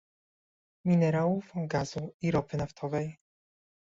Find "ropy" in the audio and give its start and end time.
2.31-2.57